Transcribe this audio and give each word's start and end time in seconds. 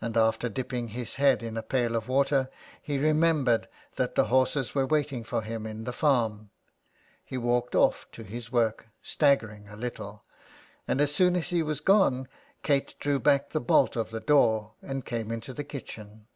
And, 0.00 0.16
after 0.16 0.48
dipping 0.48 0.88
his 0.88 1.14
head 1.14 1.40
in 1.40 1.56
a 1.56 1.62
pail 1.62 1.94
of 1.94 2.08
water, 2.08 2.50
he 2.82 2.98
remembered 2.98 3.68
that 3.94 4.16
the 4.16 4.24
horses 4.24 4.74
were 4.74 4.84
waiting 4.84 5.22
for 5.22 5.42
him 5.42 5.64
in 5.64 5.84
the 5.84 5.92
farm. 5.92 6.50
He 7.24 7.36
w^alked 7.36 7.76
off 7.76 8.08
to 8.10 8.24
his 8.24 8.50
work, 8.50 8.88
staggering 9.00 9.68
a 9.68 9.76
little, 9.76 10.24
and 10.88 11.00
as 11.00 11.14
soon 11.14 11.36
as 11.36 11.50
he 11.50 11.62
was 11.62 11.78
gone 11.78 12.26
Kate 12.64 12.96
drew 12.98 13.20
back 13.20 13.50
the 13.50 13.60
bolt 13.60 13.94
of 13.94 14.10
the 14.10 14.18
door 14.18 14.72
and 14.82 15.04
came 15.06 15.30
into 15.30 15.54
the 15.54 15.62
kitchen. 15.62 16.26